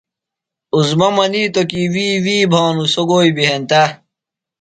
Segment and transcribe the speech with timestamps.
[0.75, 3.83] عظمیٰ منِیتوۡ کی وی وی بھانُوۡ، سوۡ گوئی بیۡ ہنتہ۔